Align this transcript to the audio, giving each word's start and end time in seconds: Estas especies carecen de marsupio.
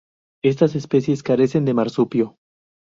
Estas 0.43 0.73
especies 0.73 1.21
carecen 1.21 1.63
de 1.63 1.75
marsupio. 1.75 2.37